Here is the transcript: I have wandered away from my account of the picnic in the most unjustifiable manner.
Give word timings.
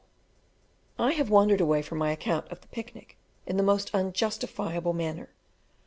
I 0.97 1.11
have 1.11 1.29
wandered 1.29 1.61
away 1.61 1.83
from 1.83 1.99
my 1.99 2.09
account 2.09 2.47
of 2.51 2.61
the 2.61 2.67
picnic 2.69 3.17
in 3.45 3.57
the 3.57 3.61
most 3.61 3.93
unjustifiable 3.93 4.93
manner. 4.93 5.29